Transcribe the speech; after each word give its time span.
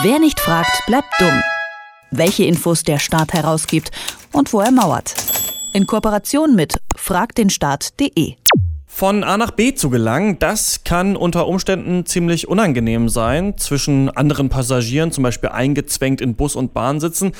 Wer 0.00 0.18
nicht 0.18 0.40
fragt, 0.40 0.86
bleibt 0.86 1.12
dumm. 1.18 1.42
Welche 2.10 2.44
Infos 2.44 2.82
der 2.82 2.98
Staat 2.98 3.34
herausgibt 3.34 3.90
und 4.32 4.50
wo 4.54 4.60
er 4.60 4.70
mauert. 4.70 5.14
In 5.74 5.86
Kooperation 5.86 6.54
mit 6.54 6.80
fragdenstaat.de. 6.96 8.36
Von 8.86 9.22
A 9.22 9.36
nach 9.36 9.50
B 9.50 9.74
zu 9.74 9.90
gelangen, 9.90 10.38
das 10.38 10.84
kann 10.84 11.14
unter 11.14 11.46
Umständen 11.46 12.06
ziemlich 12.06 12.48
unangenehm 12.48 13.10
sein. 13.10 13.58
Zwischen 13.58 14.08
anderen 14.08 14.48
Passagieren, 14.48 15.12
zum 15.12 15.24
Beispiel 15.24 15.50
eingezwängt 15.50 16.22
in 16.22 16.36
Bus 16.36 16.56
und 16.56 16.72
Bahn 16.72 16.98
sitzen. 16.98 17.32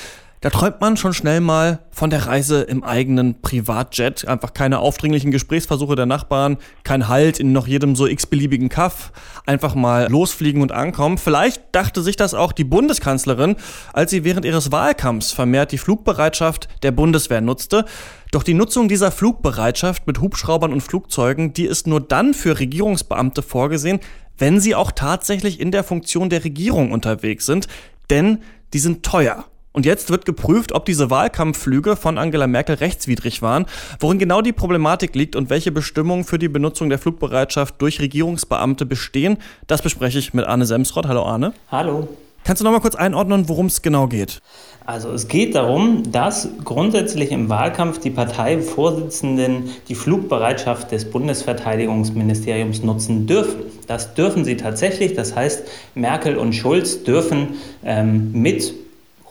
Da 0.42 0.50
träumt 0.50 0.80
man 0.80 0.96
schon 0.96 1.14
schnell 1.14 1.40
mal 1.40 1.78
von 1.92 2.10
der 2.10 2.26
Reise 2.26 2.62
im 2.62 2.82
eigenen 2.82 3.40
Privatjet. 3.42 4.26
Einfach 4.26 4.52
keine 4.52 4.80
aufdringlichen 4.80 5.30
Gesprächsversuche 5.30 5.94
der 5.94 6.06
Nachbarn, 6.06 6.58
kein 6.82 7.06
Halt 7.06 7.38
in 7.38 7.52
noch 7.52 7.68
jedem 7.68 7.94
so 7.94 8.08
x-beliebigen 8.08 8.68
Kaff. 8.68 9.12
Einfach 9.46 9.76
mal 9.76 10.10
losfliegen 10.10 10.60
und 10.60 10.72
ankommen. 10.72 11.16
Vielleicht 11.16 11.62
dachte 11.70 12.02
sich 12.02 12.16
das 12.16 12.34
auch 12.34 12.50
die 12.50 12.64
Bundeskanzlerin, 12.64 13.54
als 13.92 14.10
sie 14.10 14.24
während 14.24 14.44
ihres 14.44 14.72
Wahlkampfs 14.72 15.30
vermehrt 15.30 15.70
die 15.70 15.78
Flugbereitschaft 15.78 16.66
der 16.82 16.90
Bundeswehr 16.90 17.40
nutzte. 17.40 17.84
Doch 18.32 18.42
die 18.42 18.54
Nutzung 18.54 18.88
dieser 18.88 19.12
Flugbereitschaft 19.12 20.08
mit 20.08 20.20
Hubschraubern 20.20 20.72
und 20.72 20.80
Flugzeugen, 20.80 21.52
die 21.52 21.66
ist 21.66 21.86
nur 21.86 22.00
dann 22.00 22.34
für 22.34 22.58
Regierungsbeamte 22.58 23.42
vorgesehen, 23.42 24.00
wenn 24.38 24.58
sie 24.58 24.74
auch 24.74 24.90
tatsächlich 24.90 25.60
in 25.60 25.70
der 25.70 25.84
Funktion 25.84 26.30
der 26.30 26.42
Regierung 26.42 26.90
unterwegs 26.90 27.46
sind. 27.46 27.68
Denn 28.10 28.38
die 28.72 28.80
sind 28.80 29.04
teuer. 29.04 29.44
Und 29.72 29.86
jetzt 29.86 30.10
wird 30.10 30.26
geprüft, 30.26 30.72
ob 30.72 30.84
diese 30.84 31.10
Wahlkampfflüge 31.10 31.96
von 31.96 32.18
Angela 32.18 32.46
Merkel 32.46 32.76
rechtswidrig 32.76 33.40
waren, 33.40 33.66
worin 34.00 34.18
genau 34.18 34.42
die 34.42 34.52
Problematik 34.52 35.14
liegt 35.14 35.34
und 35.34 35.48
welche 35.48 35.72
Bestimmungen 35.72 36.24
für 36.24 36.38
die 36.38 36.48
Benutzung 36.48 36.90
der 36.90 36.98
Flugbereitschaft 36.98 37.80
durch 37.80 38.00
Regierungsbeamte 38.00 38.84
bestehen. 38.84 39.38
Das 39.66 39.80
bespreche 39.80 40.18
ich 40.18 40.34
mit 40.34 40.46
Arne 40.46 40.66
Semsrott. 40.66 41.06
Hallo 41.06 41.24
Arne. 41.24 41.54
Hallo. 41.70 42.08
Kannst 42.44 42.60
du 42.60 42.64
noch 42.64 42.72
mal 42.72 42.80
kurz 42.80 42.96
einordnen, 42.96 43.48
worum 43.48 43.66
es 43.66 43.82
genau 43.82 44.08
geht? 44.08 44.40
Also 44.84 45.12
es 45.12 45.28
geht 45.28 45.54
darum, 45.54 46.10
dass 46.10 46.48
grundsätzlich 46.64 47.30
im 47.30 47.48
Wahlkampf 47.48 48.00
die 48.00 48.10
Parteivorsitzenden 48.10 49.70
die 49.88 49.94
Flugbereitschaft 49.94 50.90
des 50.90 51.08
Bundesverteidigungsministeriums 51.08 52.82
nutzen 52.82 53.28
dürfen. 53.28 53.60
Das 53.86 54.14
dürfen 54.14 54.44
sie 54.44 54.56
tatsächlich. 54.56 55.14
Das 55.14 55.36
heißt, 55.36 55.62
Merkel 55.94 56.36
und 56.36 56.52
Schulz 56.52 57.04
dürfen 57.04 57.50
ähm, 57.84 58.32
mit 58.32 58.74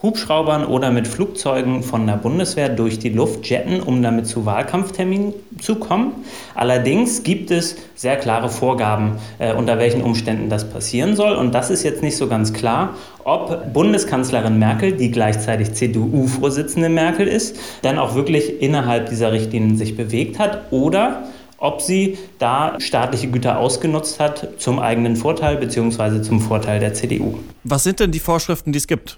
Hubschraubern 0.02 0.64
oder 0.64 0.90
mit 0.90 1.06
Flugzeugen 1.06 1.82
von 1.82 2.06
der 2.06 2.16
Bundeswehr 2.16 2.68
durch 2.68 2.98
die 2.98 3.10
Luft 3.10 3.48
jetten, 3.48 3.80
um 3.80 4.02
damit 4.02 4.26
zu 4.26 4.44
Wahlkampfterminen 4.44 5.32
zu 5.60 5.76
kommen. 5.76 6.12
Allerdings 6.54 7.22
gibt 7.22 7.50
es 7.50 7.76
sehr 7.94 8.16
klare 8.16 8.48
Vorgaben, 8.48 9.18
äh, 9.38 9.54
unter 9.54 9.78
welchen 9.78 10.02
Umständen 10.02 10.48
das 10.48 10.68
passieren 10.68 11.14
soll. 11.14 11.34
Und 11.36 11.54
das 11.54 11.70
ist 11.70 11.84
jetzt 11.84 12.02
nicht 12.02 12.16
so 12.16 12.26
ganz 12.26 12.52
klar, 12.52 12.96
ob 13.24 13.72
Bundeskanzlerin 13.72 14.58
Merkel, 14.58 14.92
die 14.92 15.12
gleichzeitig 15.12 15.74
CDU-Vorsitzende 15.74 16.88
Merkel 16.88 17.28
ist, 17.28 17.56
dann 17.82 17.98
auch 17.98 18.16
wirklich 18.16 18.60
innerhalb 18.60 19.08
dieser 19.08 19.30
Richtlinien 19.30 19.76
sich 19.76 19.96
bewegt 19.96 20.38
hat 20.40 20.72
oder 20.72 21.22
ob 21.58 21.80
sie 21.80 22.18
da 22.40 22.80
staatliche 22.80 23.28
Güter 23.28 23.58
ausgenutzt 23.58 24.18
hat 24.18 24.48
zum 24.58 24.80
eigenen 24.80 25.14
Vorteil 25.14 25.56
bzw. 25.58 26.20
zum 26.20 26.40
Vorteil 26.40 26.80
der 26.80 26.92
CDU. 26.92 27.38
Was 27.62 27.84
sind 27.84 28.00
denn 28.00 28.10
die 28.10 28.18
Vorschriften, 28.18 28.72
die 28.72 28.78
es 28.78 28.88
gibt? 28.88 29.16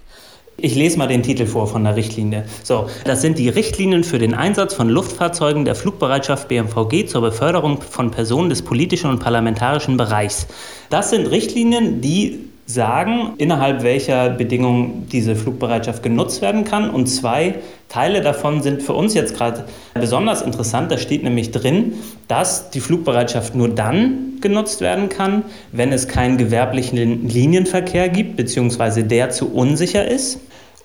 Ich 0.57 0.73
lese 0.73 0.97
mal 0.97 1.07
den 1.07 1.21
Titel 1.21 1.47
vor 1.47 1.67
von 1.67 1.83
der 1.83 1.97
Richtlinie. 1.97 2.45
So, 2.63 2.89
das 3.03 3.21
sind 3.21 3.37
die 3.37 3.49
Richtlinien 3.49 4.05
für 4.05 4.19
den 4.19 4.33
Einsatz 4.33 4.73
von 4.73 4.87
Luftfahrzeugen 4.87 5.65
der 5.65 5.75
Flugbereitschaft 5.75 6.47
BMVG 6.47 7.07
zur 7.07 7.21
Beförderung 7.21 7.81
von 7.81 8.09
Personen 8.09 8.49
des 8.49 8.61
politischen 8.61 9.09
und 9.09 9.19
parlamentarischen 9.19 9.97
Bereichs. 9.97 10.47
Das 10.89 11.09
sind 11.09 11.27
Richtlinien, 11.27 11.99
die 11.99 12.39
sagen, 12.65 13.33
innerhalb 13.37 13.83
welcher 13.83 14.29
Bedingungen 14.29 15.07
diese 15.11 15.35
Flugbereitschaft 15.35 16.01
genutzt 16.01 16.41
werden 16.41 16.63
kann. 16.63 16.89
Und 16.89 17.07
zwei 17.07 17.55
Teile 17.89 18.21
davon 18.21 18.63
sind 18.63 18.81
für 18.81 18.93
uns 18.93 19.13
jetzt 19.13 19.35
gerade 19.35 19.65
besonders 19.93 20.41
interessant. 20.41 20.91
Da 20.91 20.97
steht 20.97 21.23
nämlich 21.23 21.51
drin, 21.51 21.93
dass 22.27 22.71
die 22.71 22.79
Flugbereitschaft 22.79 23.53
nur 23.53 23.69
dann 23.69 24.39
genutzt 24.41 24.81
werden 24.81 25.09
kann, 25.09 25.43
wenn 25.71 25.91
es 25.91 26.07
keinen 26.07 26.37
gewerblichen 26.37 27.27
Linienverkehr 27.27 28.09
gibt, 28.09 28.35
beziehungsweise 28.35 29.03
der 29.03 29.29
zu 29.29 29.53
unsicher 29.53 30.07
ist. 30.07 30.39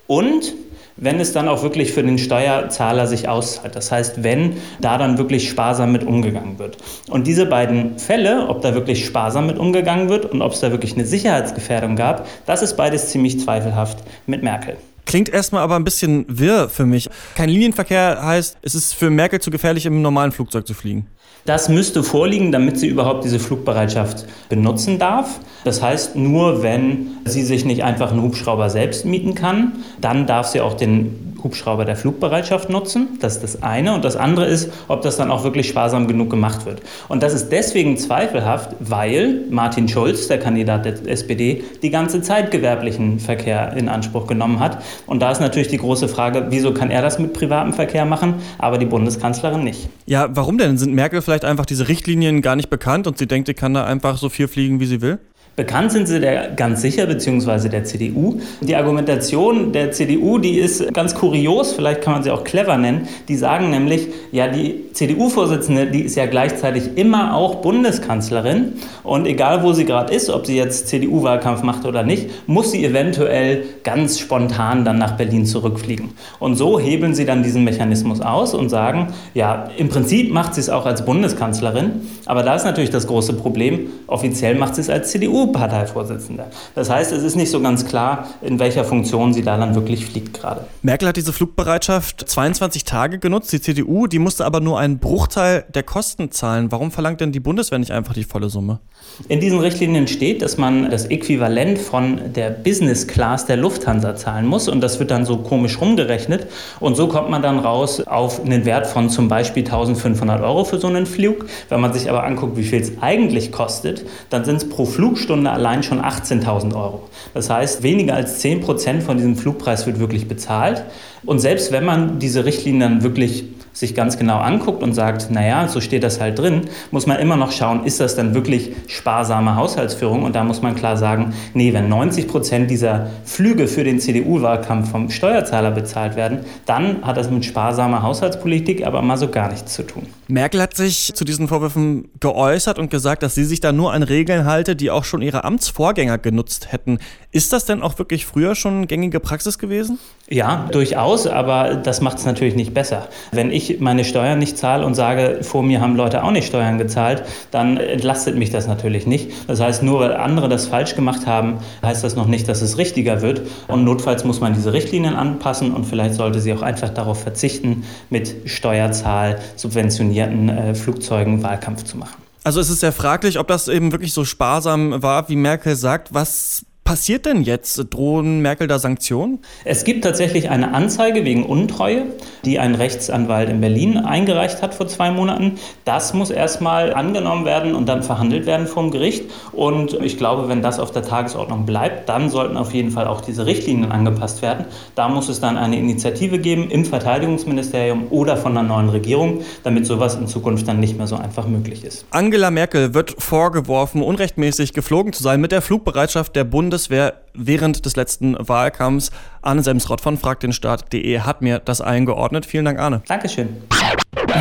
Und 0.06 0.54
wenn 1.00 1.18
es 1.18 1.32
dann 1.32 1.48
auch 1.48 1.62
wirklich 1.62 1.92
für 1.92 2.02
den 2.02 2.18
Steuerzahler 2.18 3.06
sich 3.06 3.28
auszahlt. 3.28 3.74
Das 3.74 3.90
heißt, 3.90 4.22
wenn 4.22 4.58
da 4.80 4.98
dann 4.98 5.18
wirklich 5.18 5.48
sparsam 5.48 5.92
mit 5.92 6.04
umgegangen 6.04 6.58
wird. 6.58 6.76
Und 7.08 7.26
diese 7.26 7.46
beiden 7.46 7.98
Fälle, 7.98 8.48
ob 8.48 8.60
da 8.60 8.74
wirklich 8.74 9.04
sparsam 9.04 9.46
mit 9.46 9.58
umgegangen 9.58 10.08
wird 10.08 10.26
und 10.26 10.42
ob 10.42 10.52
es 10.52 10.60
da 10.60 10.70
wirklich 10.70 10.94
eine 10.94 11.06
Sicherheitsgefährdung 11.06 11.96
gab, 11.96 12.26
das 12.46 12.62
ist 12.62 12.76
beides 12.76 13.08
ziemlich 13.08 13.40
zweifelhaft 13.40 13.98
mit 14.26 14.42
Merkel. 14.42 14.76
Klingt 15.06 15.28
erstmal 15.28 15.62
aber 15.62 15.76
ein 15.76 15.84
bisschen 15.84 16.24
wirr 16.28 16.68
für 16.68 16.86
mich. 16.86 17.08
Kein 17.34 17.48
Linienverkehr 17.48 18.24
heißt, 18.24 18.58
es 18.62 18.74
ist 18.74 18.94
für 18.94 19.10
Merkel 19.10 19.40
zu 19.40 19.50
gefährlich, 19.50 19.86
im 19.86 20.02
normalen 20.02 20.32
Flugzeug 20.32 20.66
zu 20.66 20.74
fliegen. 20.74 21.06
Das 21.46 21.68
müsste 21.68 22.02
vorliegen, 22.02 22.52
damit 22.52 22.78
sie 22.78 22.86
überhaupt 22.86 23.24
diese 23.24 23.38
Flugbereitschaft 23.38 24.26
benutzen 24.48 24.98
darf. 24.98 25.40
Das 25.64 25.82
heißt, 25.82 26.14
nur 26.16 26.62
wenn 26.62 27.12
sie 27.24 27.42
sich 27.42 27.64
nicht 27.64 27.82
einfach 27.82 28.10
einen 28.10 28.22
Hubschrauber 28.22 28.68
selbst 28.68 29.04
mieten 29.06 29.34
kann, 29.34 29.72
dann 30.00 30.26
darf 30.26 30.48
sie 30.48 30.60
auch 30.60 30.74
den 30.74 31.29
Hubschrauber 31.42 31.84
der 31.84 31.96
Flugbereitschaft 31.96 32.70
nutzen. 32.70 33.18
Das 33.20 33.36
ist 33.36 33.42
das 33.42 33.62
eine. 33.62 33.94
Und 33.94 34.04
das 34.04 34.16
andere 34.16 34.46
ist, 34.46 34.70
ob 34.88 35.02
das 35.02 35.16
dann 35.16 35.30
auch 35.30 35.44
wirklich 35.44 35.68
sparsam 35.68 36.06
genug 36.06 36.30
gemacht 36.30 36.66
wird. 36.66 36.82
Und 37.08 37.22
das 37.22 37.34
ist 37.34 37.50
deswegen 37.50 37.96
zweifelhaft, 37.96 38.76
weil 38.80 39.44
Martin 39.50 39.88
Schulz, 39.88 40.28
der 40.28 40.38
Kandidat 40.38 40.84
der 40.84 40.94
SPD, 41.06 41.64
die 41.82 41.90
ganze 41.90 42.22
Zeit 42.22 42.50
gewerblichen 42.50 43.18
Verkehr 43.20 43.72
in 43.76 43.88
Anspruch 43.88 44.26
genommen 44.26 44.60
hat. 44.60 44.82
Und 45.06 45.20
da 45.20 45.30
ist 45.30 45.40
natürlich 45.40 45.68
die 45.68 45.78
große 45.78 46.08
Frage, 46.08 46.46
wieso 46.50 46.72
kann 46.72 46.90
er 46.90 47.02
das 47.02 47.18
mit 47.18 47.32
privatem 47.32 47.72
Verkehr 47.72 48.04
machen, 48.04 48.34
aber 48.58 48.78
die 48.78 48.86
Bundeskanzlerin 48.86 49.64
nicht? 49.64 49.88
Ja, 50.06 50.28
warum 50.30 50.58
denn? 50.58 50.78
Sind 50.78 50.94
Merkel 50.94 51.22
vielleicht 51.22 51.44
einfach 51.44 51.66
diese 51.66 51.88
Richtlinien 51.88 52.42
gar 52.42 52.56
nicht 52.56 52.70
bekannt 52.70 53.06
und 53.06 53.18
sie 53.18 53.26
denkt, 53.26 53.48
sie 53.48 53.54
kann 53.54 53.74
da 53.74 53.84
einfach 53.84 54.18
so 54.18 54.28
viel 54.28 54.48
fliegen, 54.48 54.80
wie 54.80 54.86
sie 54.86 55.00
will? 55.00 55.18
Bekannt 55.60 55.92
sind 55.92 56.08
sie 56.08 56.20
der 56.20 56.52
ganz 56.52 56.80
sicher, 56.80 57.04
beziehungsweise 57.04 57.68
der 57.68 57.84
CDU. 57.84 58.40
Die 58.62 58.74
Argumentation 58.76 59.72
der 59.72 59.92
CDU, 59.92 60.38
die 60.38 60.56
ist 60.56 60.90
ganz 60.94 61.14
kurios, 61.14 61.74
vielleicht 61.74 62.00
kann 62.00 62.14
man 62.14 62.22
sie 62.22 62.30
auch 62.30 62.44
clever 62.44 62.78
nennen. 62.78 63.08
Die 63.28 63.36
sagen 63.36 63.68
nämlich, 63.68 64.08
ja, 64.32 64.48
die 64.48 64.90
CDU-Vorsitzende, 64.94 65.88
die 65.88 66.00
ist 66.00 66.16
ja 66.16 66.24
gleichzeitig 66.24 66.96
immer 66.96 67.36
auch 67.36 67.56
Bundeskanzlerin. 67.56 68.72
Und 69.02 69.26
egal, 69.26 69.62
wo 69.62 69.74
sie 69.74 69.84
gerade 69.84 70.14
ist, 70.14 70.30
ob 70.30 70.46
sie 70.46 70.56
jetzt 70.56 70.88
CDU-Wahlkampf 70.88 71.62
macht 71.62 71.84
oder 71.84 72.04
nicht, 72.04 72.48
muss 72.48 72.70
sie 72.72 72.82
eventuell 72.82 73.64
ganz 73.84 74.18
spontan 74.18 74.86
dann 74.86 74.96
nach 74.96 75.18
Berlin 75.18 75.44
zurückfliegen. 75.44 76.12
Und 76.38 76.56
so 76.56 76.80
hebeln 76.80 77.14
sie 77.14 77.26
dann 77.26 77.42
diesen 77.42 77.64
Mechanismus 77.64 78.22
aus 78.22 78.54
und 78.54 78.70
sagen, 78.70 79.08
ja, 79.34 79.68
im 79.76 79.90
Prinzip 79.90 80.32
macht 80.32 80.54
sie 80.54 80.62
es 80.62 80.70
auch 80.70 80.86
als 80.86 81.04
Bundeskanzlerin. 81.04 82.00
Aber 82.24 82.42
da 82.42 82.54
ist 82.54 82.64
natürlich 82.64 82.88
das 82.88 83.06
große 83.06 83.34
Problem, 83.34 83.88
offiziell 84.06 84.54
macht 84.54 84.76
sie 84.76 84.80
es 84.80 84.88
als 84.88 85.10
CDU 85.10 85.49
CDU-Parteivorsitzender. 85.50 86.50
Das 86.74 86.90
heißt, 86.90 87.12
es 87.12 87.22
ist 87.22 87.36
nicht 87.36 87.50
so 87.50 87.60
ganz 87.60 87.86
klar, 87.86 88.28
in 88.42 88.58
welcher 88.58 88.84
Funktion 88.84 89.32
sie 89.32 89.42
da 89.42 89.56
dann 89.56 89.74
wirklich 89.74 90.06
fliegt 90.06 90.34
gerade. 90.34 90.66
Merkel 90.82 91.08
hat 91.08 91.16
diese 91.16 91.32
Flugbereitschaft 91.32 92.28
22 92.28 92.84
Tage 92.84 93.18
genutzt, 93.18 93.52
die 93.52 93.60
CDU, 93.60 94.06
die 94.06 94.18
musste 94.18 94.44
aber 94.44 94.60
nur 94.60 94.78
einen 94.78 94.98
Bruchteil 94.98 95.64
der 95.74 95.82
Kosten 95.82 96.30
zahlen. 96.30 96.72
Warum 96.72 96.90
verlangt 96.90 97.20
denn 97.20 97.32
die 97.32 97.40
Bundeswehr 97.40 97.78
nicht 97.78 97.92
einfach 97.92 98.14
die 98.14 98.24
volle 98.24 98.48
Summe? 98.48 98.80
In 99.28 99.40
diesen 99.40 99.60
Richtlinien 99.60 100.08
steht, 100.08 100.42
dass 100.42 100.56
man 100.56 100.90
das 100.90 101.06
Äquivalent 101.06 101.78
von 101.78 102.32
der 102.34 102.50
Business 102.50 103.06
Class 103.06 103.46
der 103.46 103.56
Lufthansa 103.56 104.14
zahlen 104.14 104.46
muss 104.46 104.68
und 104.68 104.80
das 104.80 104.98
wird 104.98 105.10
dann 105.10 105.24
so 105.24 105.38
komisch 105.38 105.80
rumgerechnet 105.80 106.46
und 106.80 106.96
so 106.96 107.08
kommt 107.08 107.30
man 107.30 107.42
dann 107.42 107.58
raus 107.58 108.00
auf 108.00 108.44
einen 108.44 108.64
Wert 108.64 108.86
von 108.86 109.10
zum 109.10 109.28
Beispiel 109.28 109.64
1500 109.64 110.42
Euro 110.42 110.64
für 110.64 110.78
so 110.78 110.86
einen 110.86 111.06
Flug. 111.06 111.46
Wenn 111.68 111.80
man 111.80 111.92
sich 111.92 112.08
aber 112.08 112.24
anguckt, 112.24 112.56
wie 112.56 112.62
viel 112.62 112.80
es 112.80 112.92
eigentlich 113.00 113.52
kostet, 113.52 114.04
dann 114.30 114.44
sind 114.44 114.56
es 114.56 114.68
pro 114.68 114.84
Flugstunde 114.84 115.39
Stunde 115.40 115.52
allein 115.52 115.82
schon 115.82 116.02
18.000 116.02 116.74
Euro. 116.74 117.08
Das 117.32 117.48
heißt, 117.48 117.82
weniger 117.82 118.14
als 118.14 118.40
10 118.40 118.60
Prozent 118.60 119.02
von 119.02 119.16
diesem 119.16 119.36
Flugpreis 119.36 119.86
wird 119.86 119.98
wirklich 119.98 120.28
bezahlt. 120.28 120.84
Und 121.24 121.38
selbst 121.38 121.72
wenn 121.72 121.84
man 121.84 122.18
diese 122.18 122.44
Richtlinien 122.44 122.80
dann 122.80 123.02
wirklich 123.02 123.44
sich 123.80 123.94
ganz 123.94 124.18
genau 124.18 124.38
anguckt 124.38 124.82
und 124.82 124.92
sagt, 124.92 125.30
naja, 125.30 125.66
so 125.66 125.80
steht 125.80 126.04
das 126.04 126.20
halt 126.20 126.38
drin, 126.38 126.68
muss 126.90 127.06
man 127.06 127.18
immer 127.18 127.36
noch 127.36 127.50
schauen, 127.50 127.84
ist 127.84 127.98
das 127.98 128.14
dann 128.14 128.34
wirklich 128.34 128.72
sparsame 128.86 129.56
Haushaltsführung? 129.56 130.22
Und 130.22 130.36
da 130.36 130.44
muss 130.44 130.62
man 130.62 130.76
klar 130.76 130.96
sagen, 130.96 131.32
nee, 131.54 131.72
wenn 131.72 131.88
90 131.88 132.28
Prozent 132.28 132.70
dieser 132.70 133.10
Flüge 133.24 133.66
für 133.66 133.82
den 133.82 133.98
CDU-Wahlkampf 133.98 134.90
vom 134.90 135.10
Steuerzahler 135.10 135.70
bezahlt 135.70 136.14
werden, 136.14 136.40
dann 136.66 137.02
hat 137.02 137.16
das 137.16 137.30
mit 137.30 137.44
sparsamer 137.44 138.02
Haushaltspolitik 138.02 138.86
aber 138.86 139.02
mal 139.02 139.16
so 139.16 139.28
gar 139.28 139.50
nichts 139.50 139.74
zu 139.74 139.82
tun. 139.82 140.06
Merkel 140.28 140.60
hat 140.60 140.76
sich 140.76 141.12
zu 141.14 141.24
diesen 141.24 141.48
Vorwürfen 141.48 142.08
geäußert 142.20 142.78
und 142.78 142.90
gesagt, 142.90 143.22
dass 143.22 143.34
sie 143.34 143.44
sich 143.44 143.60
da 143.60 143.72
nur 143.72 143.92
an 143.92 144.02
Regeln 144.02 144.44
halte, 144.44 144.76
die 144.76 144.90
auch 144.90 145.04
schon 145.04 145.22
ihre 145.22 145.44
Amtsvorgänger 145.44 146.18
genutzt 146.18 146.70
hätten. 146.70 146.98
Ist 147.32 147.52
das 147.52 147.64
denn 147.64 147.82
auch 147.82 147.98
wirklich 147.98 148.26
früher 148.26 148.54
schon 148.54 148.86
gängige 148.86 149.20
Praxis 149.20 149.58
gewesen? 149.58 149.98
Ja, 150.32 150.68
durchaus, 150.70 151.26
aber 151.26 151.74
das 151.74 152.00
macht 152.00 152.18
es 152.18 152.24
natürlich 152.24 152.54
nicht 152.54 152.72
besser. 152.72 153.08
Wenn 153.32 153.50
ich 153.50 153.80
meine 153.80 154.04
Steuern 154.04 154.38
nicht 154.38 154.56
zahle 154.56 154.86
und 154.86 154.94
sage, 154.94 155.40
vor 155.42 155.64
mir 155.64 155.80
haben 155.80 155.96
Leute 155.96 156.22
auch 156.22 156.30
nicht 156.30 156.46
Steuern 156.46 156.78
gezahlt, 156.78 157.24
dann 157.50 157.78
entlastet 157.78 158.36
mich 158.36 158.50
das 158.50 158.68
natürlich 158.68 159.08
nicht. 159.08 159.32
Das 159.48 159.60
heißt, 159.60 159.82
nur 159.82 159.98
weil 159.98 160.14
andere 160.14 160.48
das 160.48 160.68
falsch 160.68 160.94
gemacht 160.94 161.26
haben, 161.26 161.58
heißt 161.82 162.04
das 162.04 162.14
noch 162.14 162.28
nicht, 162.28 162.48
dass 162.48 162.62
es 162.62 162.78
richtiger 162.78 163.22
wird. 163.22 163.42
Und 163.66 163.82
notfalls 163.82 164.22
muss 164.22 164.40
man 164.40 164.54
diese 164.54 164.72
Richtlinien 164.72 165.16
anpassen 165.16 165.72
und 165.74 165.84
vielleicht 165.84 166.14
sollte 166.14 166.40
sie 166.40 166.52
auch 166.52 166.62
einfach 166.62 166.90
darauf 166.90 167.20
verzichten, 167.20 167.82
mit 168.08 168.32
Steuerzahl 168.44 169.40
subventionierten 169.56 170.48
äh, 170.48 170.74
Flugzeugen 170.76 171.42
Wahlkampf 171.42 171.82
zu 171.82 171.98
machen. 171.98 172.22
Also 172.44 172.60
es 172.60 172.70
ist 172.70 172.80
sehr 172.80 172.92
fraglich, 172.92 173.36
ob 173.40 173.48
das 173.48 173.66
eben 173.66 173.90
wirklich 173.90 174.14
so 174.14 174.24
sparsam 174.24 175.02
war, 175.02 175.28
wie 175.28 175.34
Merkel 175.34 175.74
sagt. 175.74 176.14
Was 176.14 176.64
passiert 176.84 177.26
denn 177.26 177.42
jetzt? 177.42 177.86
Drohen 177.90 178.40
Merkel 178.40 178.66
da 178.66 178.78
Sanktionen? 178.78 179.38
Es 179.64 179.84
gibt 179.84 180.02
tatsächlich 180.02 180.50
eine 180.50 180.74
Anzeige 180.74 181.24
wegen 181.24 181.44
Untreue, 181.44 182.06
die 182.44 182.58
ein 182.58 182.74
Rechtsanwalt 182.74 183.48
in 183.48 183.60
Berlin 183.60 183.96
eingereicht 183.96 184.60
hat 184.60 184.74
vor 184.74 184.88
zwei 184.88 185.10
Monaten. 185.10 185.58
Das 185.84 186.14
muss 186.14 186.30
erstmal 186.30 186.92
angenommen 186.92 187.44
werden 187.44 187.74
und 187.74 187.88
dann 187.88 188.02
verhandelt 188.02 188.46
werden 188.46 188.66
vom 188.66 188.90
Gericht. 188.90 189.30
Und 189.52 189.94
ich 190.02 190.18
glaube, 190.18 190.48
wenn 190.48 190.62
das 190.62 190.78
auf 190.78 190.90
der 190.90 191.02
Tagesordnung 191.02 191.64
bleibt, 191.64 192.08
dann 192.08 192.28
sollten 192.28 192.56
auf 192.56 192.74
jeden 192.74 192.90
Fall 192.90 193.06
auch 193.06 193.20
diese 193.20 193.46
Richtlinien 193.46 193.92
angepasst 193.92 194.42
werden. 194.42 194.64
Da 194.94 195.08
muss 195.08 195.28
es 195.28 195.40
dann 195.40 195.58
eine 195.58 195.78
Initiative 195.78 196.38
geben 196.38 196.70
im 196.70 196.84
Verteidigungsministerium 196.84 198.08
oder 198.10 198.36
von 198.36 198.54
der 198.54 198.64
neuen 198.64 198.88
Regierung, 198.88 199.42
damit 199.62 199.86
sowas 199.86 200.16
in 200.16 200.26
Zukunft 200.26 200.66
dann 200.66 200.80
nicht 200.80 200.98
mehr 200.98 201.06
so 201.06 201.16
einfach 201.16 201.46
möglich 201.46 201.84
ist. 201.84 202.04
Angela 202.10 202.50
Merkel 202.50 202.94
wird 202.94 203.14
vorgeworfen, 203.18 204.02
unrechtmäßig 204.02 204.72
geflogen 204.72 205.12
zu 205.12 205.22
sein 205.22 205.40
mit 205.40 205.52
der 205.52 205.62
Flugbereitschaft 205.62 206.34
der 206.34 206.44
Bundeswehr 206.70 207.14
während 207.34 207.84
des 207.84 207.96
letzten 207.96 208.36
Wahlkampfs. 208.38 209.10
Arne 209.42 209.64
Semsrott 209.64 210.00
von 210.00 210.16
fragtdenstaat.de 210.16 211.18
hat 211.18 211.42
mir 211.42 211.58
das 211.58 211.80
eingeordnet. 211.80 212.46
Vielen 212.46 212.64
Dank, 212.64 212.78
Arne. 212.78 213.02
Dankeschön. 213.08 213.48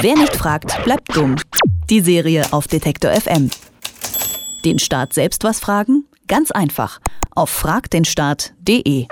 Wer 0.02 0.16
nicht 0.16 0.36
fragt, 0.36 0.84
bleibt 0.84 1.16
dumm. 1.16 1.38
Die 1.90 2.02
Serie 2.02 2.46
auf 2.52 2.68
Detektor 2.68 3.12
FM. 3.12 3.50
Den 4.64 4.78
Staat 4.78 5.14
selbst 5.14 5.44
was 5.44 5.60
fragen? 5.60 6.06
Ganz 6.28 6.52
einfach. 6.52 7.00
Auf 7.34 7.50
fragdenstaat.de. 7.50 9.08